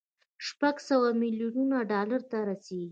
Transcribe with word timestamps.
شپږ 0.47 0.75
سوه 0.89 1.09
ميليونه 1.21 1.77
ډالر 1.91 2.21
ته 2.31 2.37
رسېږي. 2.47 2.79